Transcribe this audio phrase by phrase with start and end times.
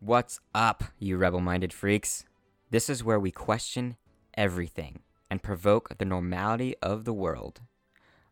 [0.00, 2.24] What's up, you rebel minded freaks?
[2.70, 3.96] This is where we question
[4.34, 5.00] everything
[5.30, 7.62] and provoke the normality of the world,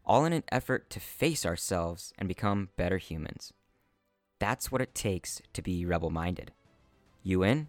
[0.05, 3.55] all in an effort to face ourselves and become better humans.
[4.39, 6.53] That's what it takes to be rebel minded.
[7.23, 7.69] You in?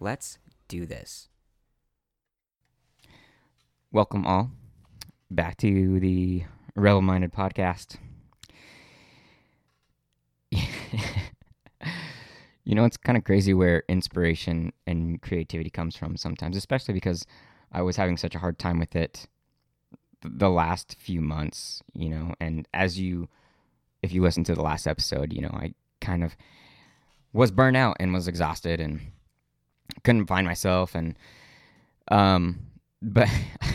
[0.00, 1.28] Let's do this.
[3.92, 4.52] Welcome, all,
[5.30, 6.44] back to the
[6.74, 7.98] Rebel Minded podcast.
[12.64, 17.26] You know, it's kind of crazy where inspiration and creativity comes from sometimes, especially because
[17.72, 19.26] I was having such a hard time with it
[20.24, 23.28] the last few months, you know, and as you,
[24.02, 26.36] if you listen to the last episode, you know, I kind of
[27.32, 29.00] was burnt out and was exhausted and
[30.04, 30.94] couldn't find myself.
[30.94, 31.16] And,
[32.08, 32.60] um,
[33.00, 33.28] but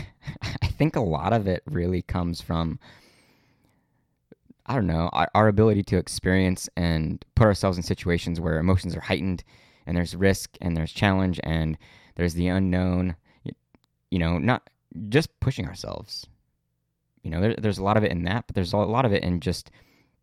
[0.62, 2.78] I think a lot of it really comes from,
[4.68, 8.94] I don't know, our, our, ability to experience and put ourselves in situations where emotions
[8.94, 9.42] are heightened
[9.86, 11.78] and there's risk and there's challenge and
[12.16, 13.16] there's the unknown,
[14.10, 14.68] you know, not
[15.08, 16.26] just pushing ourselves.
[17.22, 19.12] You know, there, there's a lot of it in that, but there's a lot of
[19.12, 19.70] it in just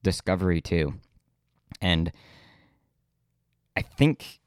[0.04, 0.94] discovery too.
[1.82, 2.12] And
[3.76, 4.40] I think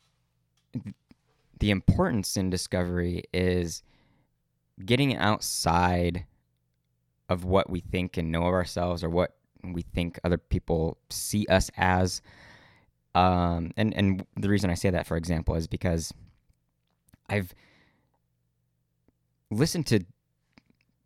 [1.58, 3.82] the importance in discovery is
[4.84, 6.24] getting outside
[7.28, 11.46] of what we think and know of ourselves or what we think other people see
[11.48, 12.20] us as.
[13.14, 16.12] Um, and and the reason I say that, for example, is because
[17.28, 17.54] I've
[19.50, 20.04] listened to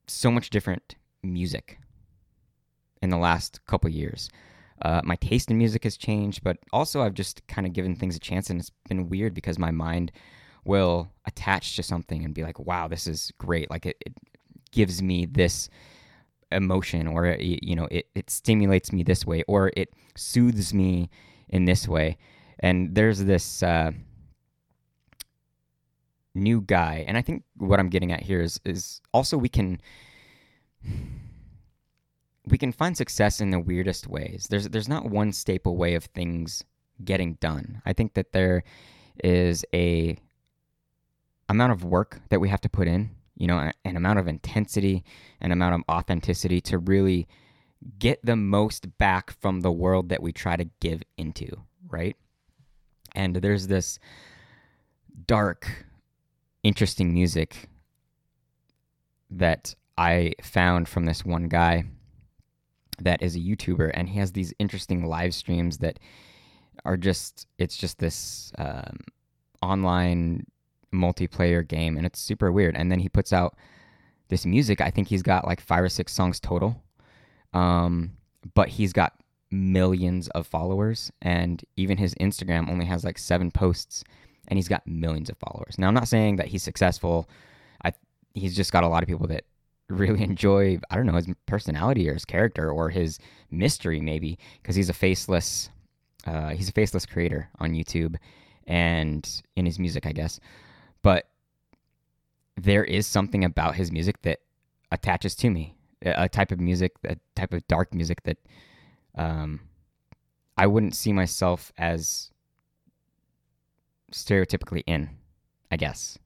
[0.06, 1.78] so much different music
[3.00, 4.30] in the last couple years.
[4.82, 8.16] Uh, my taste in music has changed, but also I've just kind of given things
[8.16, 10.10] a chance, and it's been weird because my mind
[10.64, 14.12] will attach to something and be like, "Wow, this is great!" Like it, it
[14.72, 15.68] gives me this
[16.52, 21.10] emotion or it, you know it, it stimulates me this way or it soothes me
[21.48, 22.16] in this way.
[22.60, 23.90] And there's this uh,
[26.34, 29.78] new guy and i think what i'm getting at here is is also we can
[32.46, 34.46] we can find success in the weirdest ways.
[34.50, 36.64] There's there's not one staple way of things
[37.04, 37.82] getting done.
[37.86, 38.64] I think that there
[39.22, 40.16] is a
[41.48, 43.10] amount of work that we have to put in
[43.42, 45.02] you know, an amount of intensity,
[45.40, 47.26] an amount of authenticity to really
[47.98, 51.48] get the most back from the world that we try to give into,
[51.88, 52.16] right?
[53.16, 53.98] And there's this
[55.26, 55.86] dark,
[56.62, 57.68] interesting music
[59.28, 61.86] that I found from this one guy
[63.00, 65.98] that is a YouTuber, and he has these interesting live streams that
[66.84, 68.98] are just, it's just this um,
[69.60, 70.46] online
[70.92, 72.76] multiplayer game and it's super weird.
[72.76, 73.56] And then he puts out
[74.28, 74.80] this music.
[74.80, 76.82] I think he's got like five or six songs total.
[77.52, 78.12] Um,
[78.54, 79.14] but he's got
[79.50, 84.02] millions of followers and even his Instagram only has like seven posts
[84.48, 85.78] and he's got millions of followers.
[85.78, 87.28] Now I'm not saying that he's successful.
[87.84, 87.92] I
[88.34, 89.44] he's just got a lot of people that
[89.88, 93.18] really enjoy I don't know his personality or his character or his
[93.50, 95.68] mystery maybe because he's a faceless
[96.26, 98.16] uh, he's a faceless creator on YouTube
[98.66, 100.40] and in his music I guess
[101.02, 101.28] but
[102.56, 104.40] there is something about his music that
[104.90, 105.74] attaches to me.
[106.04, 108.38] A type of music, a type of dark music that
[109.14, 109.60] um,
[110.56, 112.30] I wouldn't see myself as
[114.12, 115.10] stereotypically in,
[115.70, 116.18] I guess.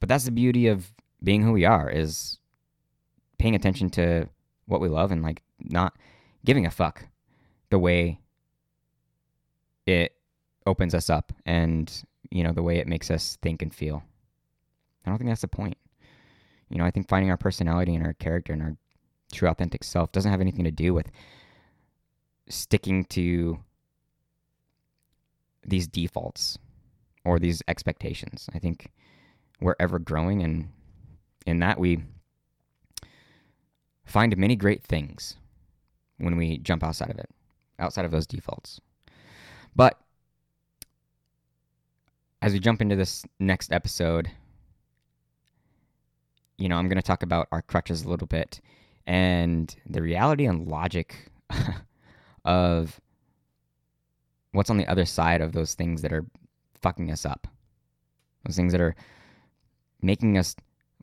[0.00, 0.92] But that's the beauty of
[1.22, 2.38] being who we are is
[3.38, 4.28] paying attention to
[4.66, 5.94] what we love and like not
[6.44, 7.06] giving a fuck
[7.70, 8.18] the way
[9.86, 10.14] it
[10.66, 14.02] opens us up and you know, the way it makes us think and feel.
[15.04, 15.76] I don't think that's the point.
[16.70, 18.76] You know, I think finding our personality and our character and our
[19.32, 21.10] true authentic self doesn't have anything to do with
[22.48, 23.58] sticking to
[25.64, 26.58] these defaults
[27.24, 28.48] or these expectations.
[28.54, 28.90] I think
[29.60, 30.70] we're ever growing and
[31.46, 32.02] in that we
[34.06, 35.36] find many great things
[36.18, 37.28] when we jump outside of it,
[37.78, 38.80] outside of those defaults.
[39.76, 40.00] But
[42.42, 44.28] as we jump into this next episode,
[46.58, 48.60] you know, I'm going to talk about our crutches a little bit
[49.06, 51.30] and the reality and logic
[52.44, 53.00] of
[54.50, 56.26] what's on the other side of those things that are
[56.82, 57.46] fucking us up.
[58.44, 58.96] Those things that are
[60.02, 60.56] making us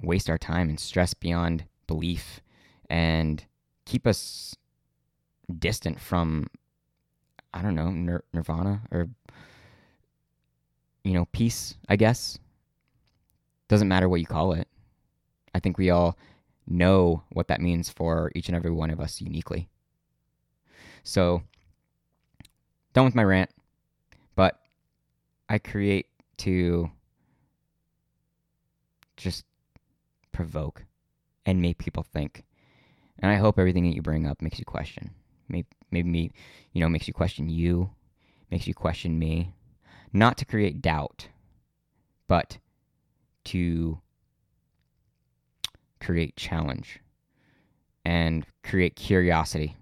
[0.04, 2.42] waste our time and stress beyond belief
[2.90, 3.46] and
[3.86, 4.56] keep us
[5.58, 6.48] distant from
[7.52, 9.10] I don't know, nir- nirvana or
[11.10, 12.38] you know, peace, I guess.
[13.68, 14.68] Doesn't matter what you call it.
[15.56, 16.16] I think we all
[16.68, 19.68] know what that means for each and every one of us uniquely.
[21.04, 21.42] So,
[22.94, 23.50] done with my rant,
[24.36, 24.60] but
[25.50, 26.06] I create
[26.38, 26.92] to
[29.18, 29.46] just
[30.32, 30.86] provoke
[31.44, 32.44] and make people think.
[33.18, 35.10] And I hope everything that you bring up makes you question.
[35.48, 36.32] Maybe, maybe
[36.72, 37.90] you know, makes you question you,
[38.52, 39.56] makes you question me.
[40.12, 41.28] Not to create doubt,
[42.28, 42.58] but
[43.46, 44.00] to
[46.00, 47.00] create challenge
[48.06, 49.76] and create curiosity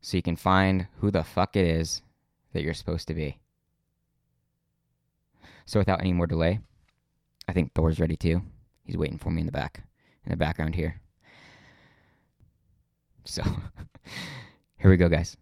[0.00, 2.02] so you can find who the fuck it is
[2.52, 3.38] that you're supposed to be.
[5.66, 6.60] So without any more delay,
[7.48, 8.42] I think Thor's ready too.
[8.84, 9.82] He's waiting for me in the back,
[10.24, 11.00] in the background here.
[13.24, 13.42] So
[14.76, 15.36] here we go, guys.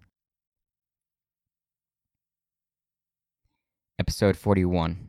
[3.99, 5.07] Episode 41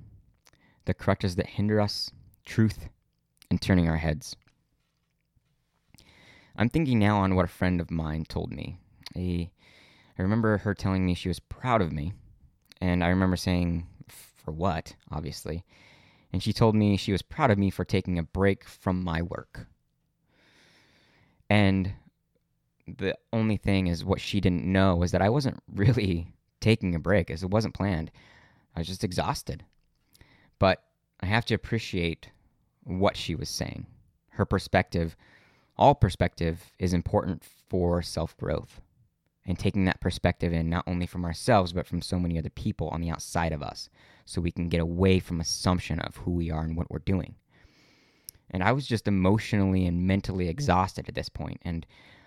[0.86, 2.12] The Crutches That Hinder Us,
[2.46, 2.90] Truth,
[3.50, 4.36] and Turning Our Heads.
[6.56, 8.78] I'm thinking now on what a friend of mine told me.
[9.16, 9.50] I
[10.18, 12.14] remember her telling me she was proud of me,
[12.82, 15.64] and I remember saying, for what, obviously.
[16.34, 19.22] And she told me she was proud of me for taking a break from my
[19.22, 19.68] work.
[21.50, 21.94] And
[22.86, 27.00] the only thing is what she didn't know was that I wasn't really taking a
[27.00, 28.12] break as it wasn't planned.
[28.76, 29.64] I was just exhausted.
[30.60, 30.84] But
[31.22, 32.30] I have to appreciate
[32.84, 33.86] what she was saying.
[34.30, 35.16] Her perspective,
[35.78, 38.82] all perspective is important for self-growth
[39.46, 42.88] and taking that perspective in not only from ourselves but from so many other people
[42.90, 43.90] on the outside of us
[44.26, 47.36] so we can get away from assumption of who we are and what we're doing.
[48.50, 51.86] And I was just emotionally and mentally exhausted at this point and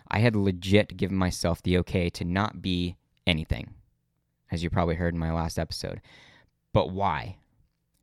[0.08, 2.96] I had legit given myself the okay to not be
[3.26, 3.74] anything,
[4.52, 6.00] as you probably heard in my last episode.
[6.76, 7.38] But why?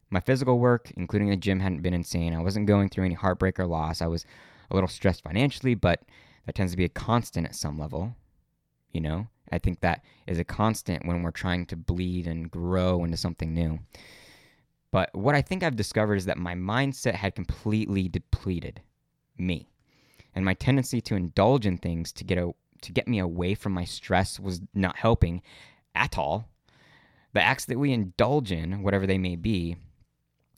[0.10, 2.34] My physical work, including the gym, hadn't been insane.
[2.34, 4.02] I wasn't going through any heartbreak or loss.
[4.02, 4.26] I was
[4.72, 6.02] a little stressed financially, but
[6.48, 8.16] that tends to be a constant at some level.
[8.92, 13.04] You know, I think that is a constant when we're trying to bleed and grow
[13.04, 13.78] into something new.
[14.90, 18.82] But what I think I've discovered is that my mindset had completely depleted
[19.38, 19.70] me
[20.34, 23.72] and my tendency to indulge in things to get a, to get me away from
[23.72, 25.44] my stress was not helping
[25.94, 26.50] at all.
[27.34, 29.78] The acts that we indulge in, whatever they may be,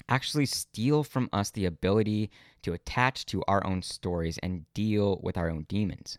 [0.08, 2.30] actually steal from us the ability
[2.62, 6.18] to attach to our own stories and deal with our own demons.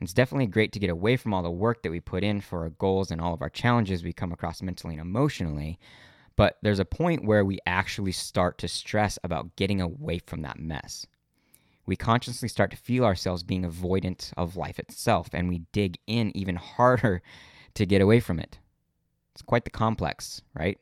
[0.00, 2.62] It's definitely great to get away from all the work that we put in for
[2.62, 5.78] our goals and all of our challenges we come across mentally and emotionally.
[6.36, 10.58] But there's a point where we actually start to stress about getting away from that
[10.58, 11.06] mess
[11.86, 16.36] we consciously start to feel ourselves being avoidant of life itself, and we dig in
[16.36, 17.22] even harder
[17.74, 18.58] to get away from it.
[19.34, 20.78] It's quite the complex, right?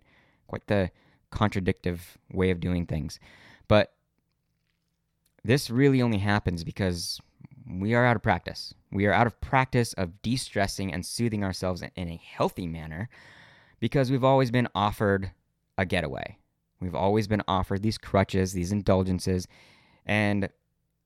[0.46, 0.90] Quite the
[1.31, 3.19] contradictive way of doing things.
[3.66, 3.94] But
[5.43, 7.20] this really only happens because
[7.66, 8.75] we are out of practice.
[8.90, 13.08] We are out of practice of de stressing and soothing ourselves in a healthy manner
[13.81, 15.32] because we've always been offered
[15.78, 16.37] a getaway.
[16.81, 19.46] We've always been offered these crutches, these indulgences,
[20.04, 20.49] and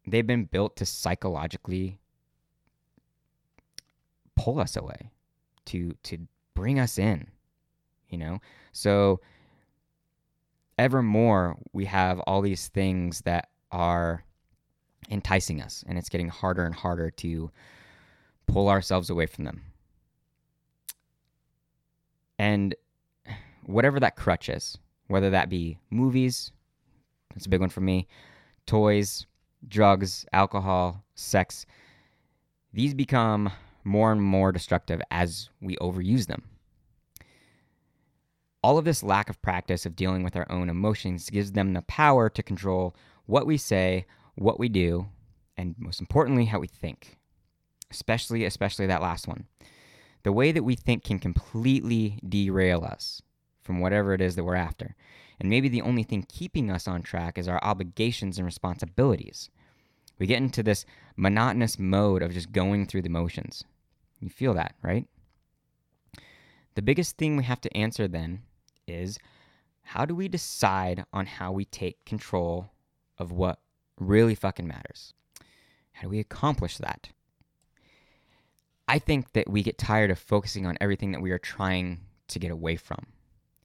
[0.06, 1.98] they've been built to psychologically
[4.36, 5.10] pull us away
[5.66, 6.18] to to
[6.54, 7.28] bring us in
[8.08, 8.38] you know
[8.72, 9.20] so
[10.78, 14.24] ever more we have all these things that are
[15.10, 17.50] enticing us and it's getting harder and harder to
[18.46, 19.62] pull ourselves away from them
[22.38, 22.74] and
[23.64, 26.52] whatever that crutch is whether that be movies
[27.34, 28.06] that's a big one for me
[28.66, 29.26] toys
[29.68, 31.66] drugs, alcohol, sex,
[32.72, 33.50] these become
[33.84, 36.42] more and more destructive as we overuse them.
[38.66, 41.82] All of this lack of practice of dealing with our own emotions gives them the
[41.82, 45.06] power to control what we say, what we do,
[45.56, 47.16] and most importantly, how we think.
[47.92, 49.46] Especially, especially that last one.
[50.24, 53.22] The way that we think can completely derail us
[53.62, 54.96] from whatever it is that we're after.
[55.38, 59.48] And maybe the only thing keeping us on track is our obligations and responsibilities.
[60.18, 63.62] We get into this monotonous mode of just going through the motions.
[64.18, 65.06] You feel that, right?
[66.74, 68.42] The biggest thing we have to answer then
[68.86, 69.18] is
[69.82, 72.70] how do we decide on how we take control
[73.18, 73.60] of what
[73.98, 75.12] really fucking matters?
[75.92, 77.10] How do we accomplish that?
[78.88, 82.38] I think that we get tired of focusing on everything that we are trying to
[82.38, 83.06] get away from.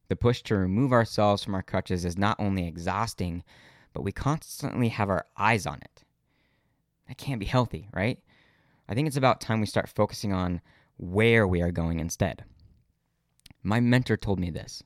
[0.08, 3.44] The push to remove ourselves from our crutches is not only exhausting,
[3.94, 6.04] but we constantly have our eyes on it.
[7.08, 8.20] That can't be healthy, right?
[8.88, 10.62] I think it's about time we start focusing on
[10.98, 12.44] where we are going instead.
[13.64, 14.84] My mentor told me this.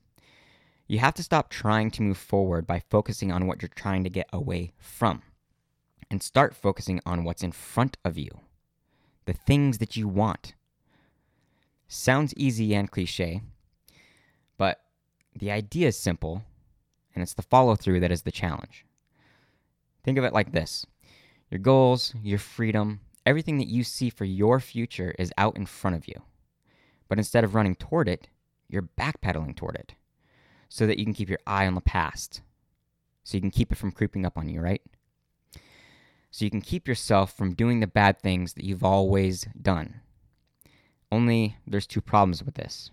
[0.88, 4.10] You have to stop trying to move forward by focusing on what you're trying to
[4.10, 5.24] get away from
[6.12, 8.30] and start focusing on what's in front of you,
[9.26, 10.54] the things that you want.
[11.88, 13.42] Sounds easy and cliche,
[14.58, 14.82] but
[15.36, 16.44] the idea is simple,
[17.16, 18.86] and it's the follow through that is the challenge.
[20.04, 20.86] Think of it like this
[21.50, 25.96] your goals, your freedom, everything that you see for your future is out in front
[25.96, 26.22] of you.
[27.08, 28.28] But instead of running toward it,
[28.68, 29.96] you're backpedaling toward it
[30.70, 32.42] so that you can keep your eye on the past.
[33.24, 34.82] So you can keep it from creeping up on you, right?
[36.32, 40.02] So you can keep yourself from doing the bad things that you've always done.
[41.12, 42.92] Only there's two problems with this.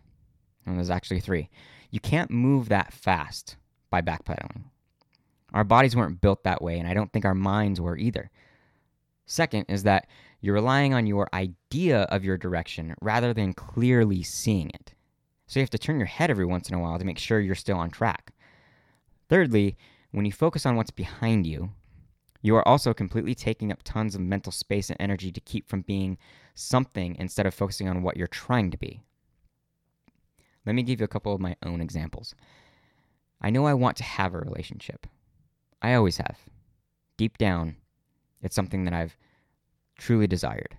[0.65, 1.51] And there's actually three.
[1.91, 3.57] You can't move that fast
[3.91, 4.65] by backpedaling.
[5.53, 8.31] Our bodies weren't built that way, and I don't think our minds were either.
[9.27, 10.07] Second is that
[10.41, 14.95] you're relying on your idea of your direction rather than clearly seeing it.
[15.53, 17.39] So you have to turn your head every once in a while to make sure
[17.39, 18.33] you're still on track.
[19.29, 19.77] Thirdly,
[20.11, 21.73] when you focus on what's behind you,
[22.41, 25.83] you are also completely taking up tons of mental space and energy to keep from
[25.83, 26.17] being
[26.55, 29.03] something instead of focusing on what you're trying to be.
[30.65, 32.35] Let me give you a couple of my own examples.
[33.39, 35.07] I know I want to have a relationship.
[35.83, 36.39] I always have.
[37.19, 37.77] Deep down,
[38.41, 39.19] it's something that I've
[39.99, 40.79] truly desired.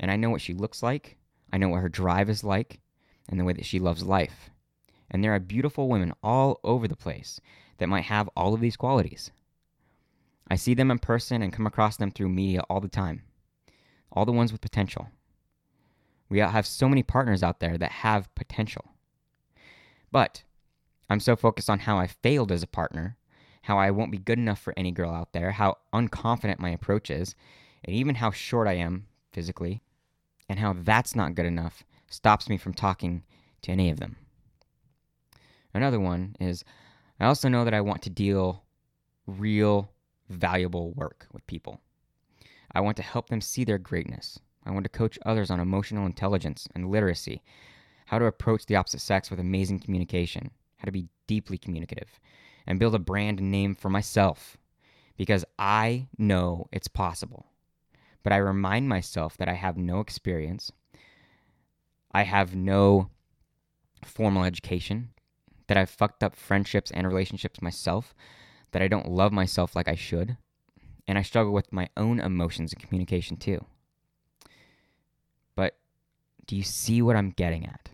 [0.00, 1.18] And I know what she looks like,
[1.52, 2.80] I know what her drive is like,
[3.28, 4.50] and the way that she loves life.
[5.10, 7.40] And there are beautiful women all over the place
[7.78, 9.30] that might have all of these qualities.
[10.48, 13.22] I see them in person and come across them through media all the time.
[14.10, 15.08] All the ones with potential.
[16.28, 18.86] We have so many partners out there that have potential.
[20.10, 20.42] But
[21.08, 23.16] I'm so focused on how I failed as a partner,
[23.62, 27.10] how I won't be good enough for any girl out there, how unconfident my approach
[27.10, 27.34] is,
[27.84, 29.82] and even how short I am physically,
[30.48, 33.22] and how that's not good enough stops me from talking
[33.62, 34.16] to any of them.
[35.74, 36.64] Another one is
[37.18, 38.64] I also know that I want to deal
[39.26, 39.90] real,
[40.28, 41.80] valuable work with people.
[42.74, 44.38] I want to help them see their greatness.
[44.64, 47.42] I want to coach others on emotional intelligence and literacy,
[48.06, 52.20] how to approach the opposite sex with amazing communication, how to be deeply communicative,
[52.66, 54.56] and build a brand name for myself
[55.16, 57.46] because I know it's possible.
[58.22, 60.72] But I remind myself that I have no experience,
[62.14, 63.08] I have no
[64.04, 65.10] formal education,
[65.66, 68.14] that I've fucked up friendships and relationships myself,
[68.72, 70.36] that I don't love myself like I should,
[71.06, 73.64] and I struggle with my own emotions and communication too.
[75.54, 75.76] But
[76.46, 77.90] do you see what I'm getting at?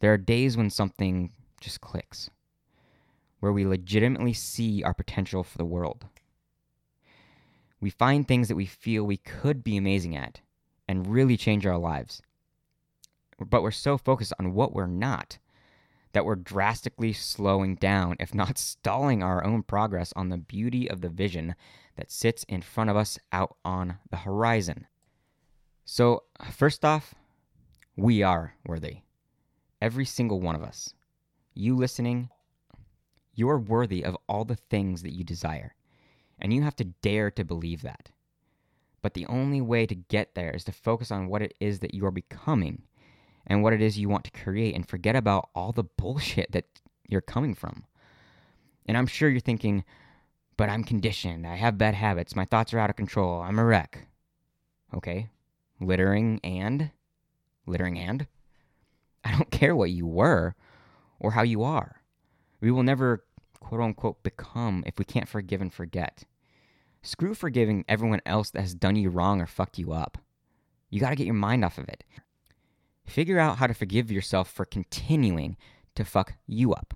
[0.00, 2.30] There are days when something just clicks,
[3.40, 6.06] where we legitimately see our potential for the world.
[7.80, 10.40] We find things that we feel we could be amazing at
[10.88, 12.22] and really change our lives
[13.38, 15.38] but we're so focused on what we're not
[16.12, 21.00] that we're drastically slowing down, if not stalling our own progress on the beauty of
[21.00, 21.54] the vision
[21.96, 24.86] that sits in front of us out on the horizon.
[25.84, 27.14] So, first off,
[27.96, 28.98] we are worthy.
[29.80, 30.92] Every single one of us.
[31.54, 32.30] You listening,
[33.34, 35.74] you're worthy of all the things that you desire.
[36.38, 38.10] And you have to dare to believe that.
[39.02, 41.94] But the only way to get there is to focus on what it is that
[41.94, 42.82] you are becoming
[43.48, 46.66] and what it is you want to create and forget about all the bullshit that
[47.08, 47.84] you're coming from.
[48.86, 49.84] And I'm sure you're thinking,
[50.56, 51.46] but I'm conditioned.
[51.46, 52.36] I have bad habits.
[52.36, 53.40] My thoughts are out of control.
[53.40, 54.06] I'm a wreck.
[54.94, 55.28] Okay.
[55.80, 56.90] Littering and?
[57.66, 58.26] Littering and?
[59.24, 60.54] I don't care what you were
[61.18, 62.02] or how you are.
[62.60, 63.24] We will never,
[63.60, 66.24] quote unquote, become if we can't forgive and forget.
[67.02, 70.18] Screw forgiving everyone else that has done you wrong or fucked you up.
[70.90, 72.04] You got to get your mind off of it.
[73.08, 75.56] Figure out how to forgive yourself for continuing
[75.94, 76.94] to fuck you up.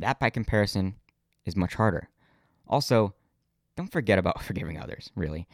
[0.00, 0.96] That, by comparison,
[1.44, 2.08] is much harder.
[2.66, 3.14] Also,
[3.76, 5.46] don't forget about forgiving others, really.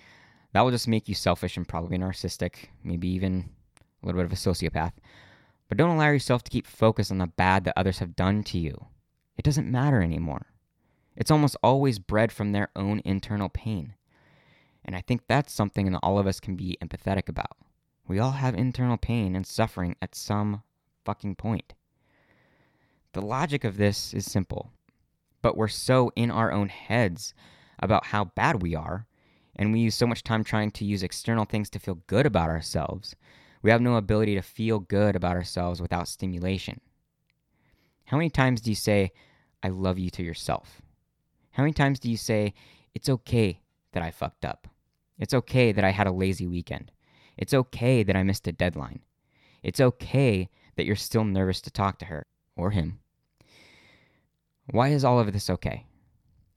[0.52, 3.50] That will just make you selfish and probably narcissistic, maybe even
[4.02, 4.92] a little bit of a sociopath.
[5.68, 8.58] But don't allow yourself to keep focused on the bad that others have done to
[8.58, 8.86] you.
[9.36, 10.46] It doesn't matter anymore.
[11.16, 13.94] It's almost always bred from their own internal pain.
[14.84, 17.56] And I think that's something that all of us can be empathetic about.
[18.06, 20.62] We all have internal pain and suffering at some
[21.04, 21.74] fucking point.
[23.12, 24.72] The logic of this is simple,
[25.40, 27.32] but we're so in our own heads
[27.78, 29.06] about how bad we are,
[29.56, 32.50] and we use so much time trying to use external things to feel good about
[32.50, 33.14] ourselves.
[33.62, 36.80] We have no ability to feel good about ourselves without stimulation.
[38.06, 39.12] How many times do you say,
[39.62, 40.82] I love you to yourself?
[41.52, 42.52] How many times do you say,
[42.94, 43.60] It's okay
[43.92, 44.68] that I fucked up?
[45.18, 46.90] It's okay that I had a lazy weekend.
[47.36, 49.00] It's okay that I missed a deadline.
[49.62, 52.26] It's okay that you're still nervous to talk to her
[52.56, 53.00] or him.
[54.70, 55.86] Why is all of this okay?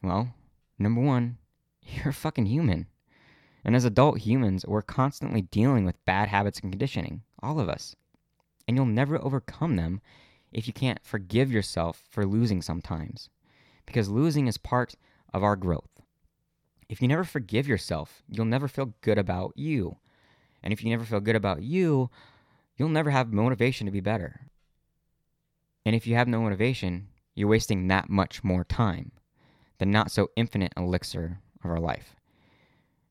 [0.02, 0.34] Well,
[0.80, 1.38] number one,
[1.82, 2.88] you're a fucking human.
[3.64, 7.96] And as adult humans, we're constantly dealing with bad habits and conditioning, all of us.
[8.68, 10.02] And you'll never overcome them
[10.52, 13.30] if you can't forgive yourself for losing sometimes,
[13.86, 14.96] because losing is part
[15.34, 16.02] of our growth.
[16.88, 19.98] If you never forgive yourself, you'll never feel good about you.
[20.64, 22.10] And if you never feel good about you,
[22.76, 24.42] you'll never have motivation to be better.
[25.86, 29.12] And if you have no motivation, you're wasting that much more time,
[29.78, 32.16] the not so infinite elixir of our life.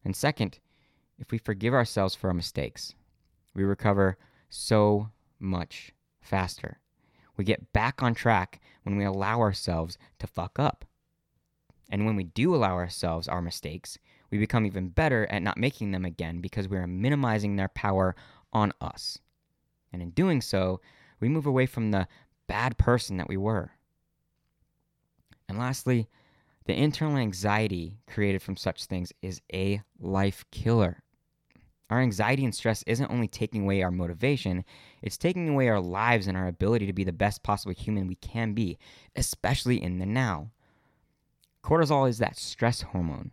[0.05, 0.59] And second,
[1.19, 2.95] if we forgive ourselves for our mistakes,
[3.55, 4.19] we recover
[4.50, 6.81] so much faster.
[7.37, 10.85] We get back on track when we allow ourselves to fuck up.
[11.91, 13.99] And when we do allow ourselves our mistakes,
[14.37, 18.14] we become even better at not making them again because we are minimizing their power
[18.52, 19.19] on us.
[19.93, 20.81] And in doing so,
[21.21, 22.07] we move away from the
[22.47, 23.71] bad person that we were.
[25.49, 26.09] And lastly,
[26.66, 31.02] the internal anxiety created from such things is a life killer.
[31.88, 34.64] Our anxiety and stress isn't only taking away our motivation,
[35.00, 38.16] it's taking away our lives and our ability to be the best possible human we
[38.16, 38.76] can be,
[39.14, 40.50] especially in the now.
[41.62, 43.31] Cortisol is that stress hormone.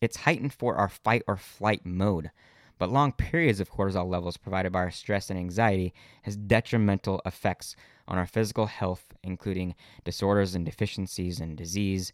[0.00, 2.30] It's heightened for our fight or flight mode,
[2.78, 5.92] but long periods of cortisol levels provided by our stress and anxiety
[6.22, 7.76] has detrimental effects
[8.08, 12.12] on our physical health, including disorders and deficiencies and disease.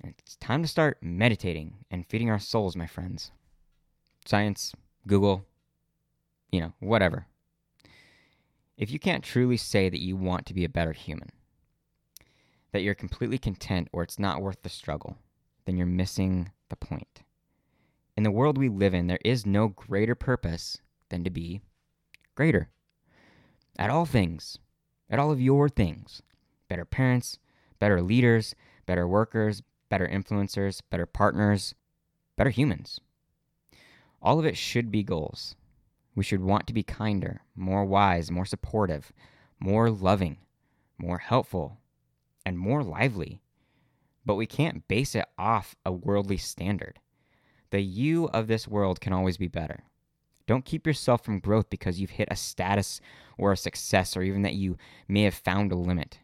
[0.00, 3.30] And it's time to start meditating and feeding our souls, my friends.
[4.24, 4.74] Science,
[5.06, 5.44] Google,
[6.50, 7.26] you know, whatever.
[8.78, 11.28] If you can't truly say that you want to be a better human,
[12.72, 15.18] that you're completely content or it's not worth the struggle,
[15.66, 17.22] then you're missing the point.
[18.16, 20.78] In the world we live in, there is no greater purpose
[21.10, 21.60] than to be
[22.34, 22.70] greater.
[23.78, 24.58] At all things,
[25.08, 26.22] at all of your things
[26.68, 27.38] better parents,
[27.78, 28.54] better leaders,
[28.86, 31.74] better workers, better influencers, better partners,
[32.36, 33.00] better humans.
[34.22, 35.56] All of it should be goals.
[36.14, 39.12] We should want to be kinder, more wise, more supportive,
[39.58, 40.36] more loving,
[40.98, 41.78] more helpful,
[42.44, 43.40] and more lively.
[44.24, 46.98] But we can't base it off a worldly standard.
[47.70, 49.84] The you of this world can always be better.
[50.46, 53.00] Don't keep yourself from growth because you've hit a status
[53.38, 56.18] or a success or even that you may have found a limit.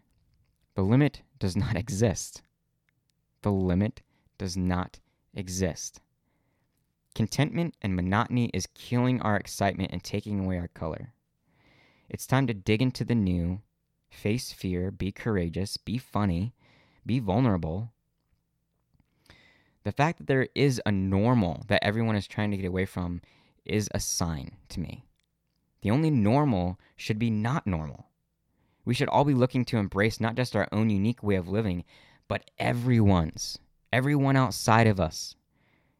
[0.74, 2.42] The limit does not exist.
[3.42, 4.02] The limit
[4.36, 4.98] does not
[5.32, 6.00] exist.
[7.14, 11.12] Contentment and monotony is killing our excitement and taking away our color.
[12.08, 13.62] It's time to dig into the new,
[14.10, 16.52] face fear, be courageous, be funny,
[17.06, 17.92] be vulnerable.
[19.84, 23.22] The fact that there is a normal that everyone is trying to get away from
[23.64, 25.04] is a sign to me.
[25.82, 28.06] The only normal should be not normal.
[28.84, 31.84] We should all be looking to embrace not just our own unique way of living,
[32.28, 33.58] but everyone's,
[33.92, 35.36] everyone outside of us.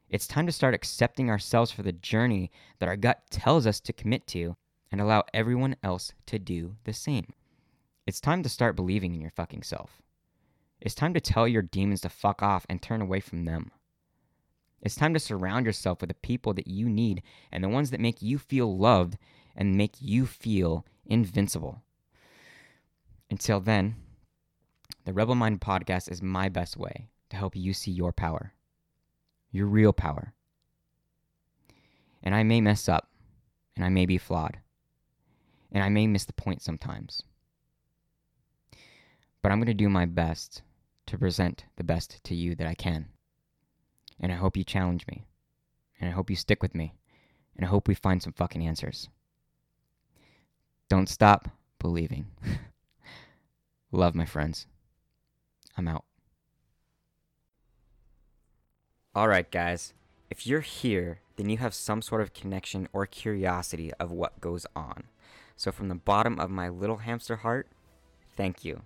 [0.09, 3.93] It's time to start accepting ourselves for the journey that our gut tells us to
[3.93, 4.57] commit to
[4.93, 7.33] and allow everyone else to do the same.
[8.07, 10.01] It's time to start believing in your fucking self.
[10.81, 13.71] It's time to tell your demons to fuck off and turn away from them.
[14.83, 18.01] It's time to surround yourself with the people that you need and the ones that
[18.01, 19.17] make you feel loved
[19.57, 21.83] and make you feel invincible.
[23.31, 23.97] Until then,
[25.05, 28.53] the Rebel Mind podcast is my best way to help you see your power
[29.57, 30.35] your real power.
[32.23, 33.09] And I may mess up,
[33.75, 34.59] and I may be flawed,
[35.73, 37.23] and I may miss the point sometimes.
[39.43, 40.63] But I'm going to do my best
[41.07, 43.07] to present the best to you that I can.
[44.21, 45.27] And I hope you challenge me,
[46.01, 46.95] and I hope you stick with me,
[47.57, 49.09] and I hope we find some fucking answers.
[50.89, 52.27] Don't stop believing.
[53.93, 54.67] Love, my friends.
[55.77, 56.05] I'm out.
[59.15, 59.95] All right, guys.
[60.31, 64.67] If you're here, then you have some sort of connection or curiosity of what goes
[64.75, 65.05] on.
[65.57, 67.69] So, from the bottom of my little hamster heart,
[68.37, 68.83] thank you.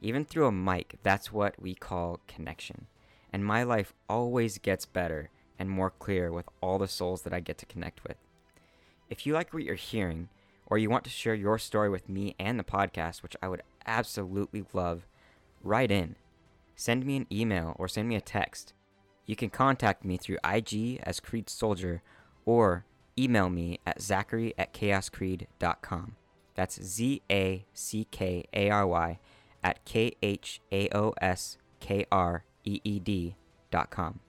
[0.00, 2.86] Even through a mic, that's what we call connection.
[3.32, 7.40] And my life always gets better and more clear with all the souls that I
[7.40, 8.16] get to connect with.
[9.10, 10.28] If you like what you're hearing,
[10.66, 13.62] or you want to share your story with me and the podcast, which I would
[13.86, 15.06] absolutely love,
[15.62, 16.14] write in.
[16.76, 18.74] Send me an email or send me a text.
[19.26, 22.02] You can contact me through IG as Kreed Soldier
[22.44, 22.84] or
[23.18, 26.16] email me at zackary at khaoskreed.com.
[26.54, 29.18] That's Z A C K A R Y
[29.62, 34.20] at K H A O S K R E E D.com.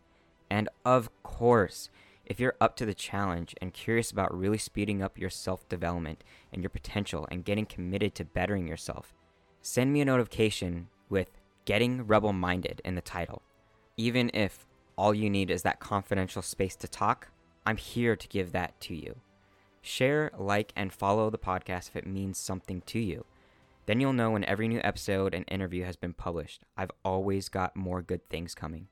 [0.50, 1.90] And of course,
[2.26, 6.24] if you're up to the challenge and curious about really speeding up your self development
[6.54, 9.14] and your potential and getting committed to bettering yourself,
[9.62, 11.32] send me a notification with
[11.66, 13.42] Getting Rebel Minded in the title.
[13.98, 14.66] Even if
[14.96, 17.30] all you need is that confidential space to talk,
[17.66, 19.18] I'm here to give that to you.
[19.82, 23.26] Share, like, and follow the podcast if it means something to you.
[23.90, 26.62] Then you'll know when every new episode and interview has been published.
[26.78, 28.88] I've always got more good things coming.